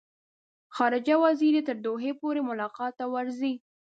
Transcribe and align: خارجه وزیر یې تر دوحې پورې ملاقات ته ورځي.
خارجه 0.75 1.15
وزیر 1.23 1.53
یې 1.57 1.63
تر 1.69 1.75
دوحې 1.85 2.11
پورې 2.21 2.41
ملاقات 2.49 2.93
ته 2.99 3.05
ورځي. 3.13 3.53